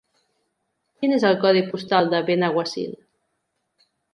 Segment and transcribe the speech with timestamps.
[1.01, 2.99] Quin és el codi postal de Benaguasil?